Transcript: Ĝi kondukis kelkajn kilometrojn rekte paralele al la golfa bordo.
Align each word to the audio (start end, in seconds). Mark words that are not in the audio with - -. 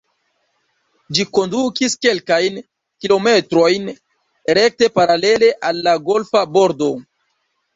Ĝi 1.17 1.25
kondukis 1.37 1.95
kelkajn 2.05 2.57
kilometrojn 3.05 3.87
rekte 4.59 4.91
paralele 4.99 5.53
al 5.71 5.85
la 5.91 5.95
golfa 6.09 6.47
bordo. 6.57 6.91